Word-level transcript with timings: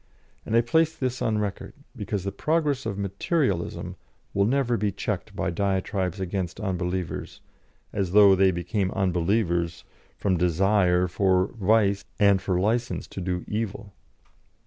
And 0.47 0.55
I 0.55 0.61
place 0.61 0.95
this 0.95 1.21
on 1.21 1.37
record, 1.37 1.73
because 1.95 2.23
the 2.23 2.31
progress 2.31 2.87
of 2.87 2.97
Materialism 2.97 3.97
will 4.33 4.47
never 4.47 4.75
be 4.75 4.91
checked 4.91 5.35
by 5.35 5.51
diatribes 5.51 6.19
against 6.19 6.59
unbelievers, 6.59 7.39
as 7.93 8.11
though 8.11 8.33
they 8.35 8.49
became 8.49 8.89
unbelievers 8.93 9.83
from 10.17 10.37
desire 10.37 11.07
for 11.07 11.49
vice 11.53 12.03
and 12.17 12.41
for 12.41 12.59
licence 12.59 13.05
to 13.09 13.21
do 13.21 13.45
evil. 13.47 13.93